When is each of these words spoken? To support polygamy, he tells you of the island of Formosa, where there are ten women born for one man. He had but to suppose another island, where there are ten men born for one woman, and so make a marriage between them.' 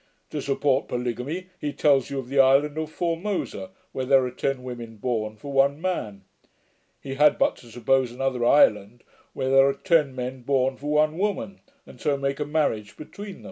To 0.31 0.41
support 0.41 0.87
polygamy, 0.87 1.49
he 1.59 1.73
tells 1.73 2.09
you 2.09 2.17
of 2.17 2.27
the 2.27 2.39
island 2.39 2.75
of 2.79 2.89
Formosa, 2.89 3.69
where 3.91 4.03
there 4.03 4.25
are 4.25 4.31
ten 4.31 4.63
women 4.63 4.97
born 4.97 5.37
for 5.37 5.53
one 5.53 5.79
man. 5.79 6.23
He 6.99 7.13
had 7.13 7.37
but 7.37 7.55
to 7.57 7.67
suppose 7.69 8.11
another 8.11 8.43
island, 8.43 9.03
where 9.33 9.51
there 9.51 9.67
are 9.67 9.75
ten 9.75 10.15
men 10.15 10.41
born 10.41 10.75
for 10.77 10.89
one 10.91 11.19
woman, 11.19 11.59
and 11.85 12.01
so 12.01 12.17
make 12.17 12.39
a 12.39 12.45
marriage 12.45 12.97
between 12.97 13.33
them.' 13.33 13.39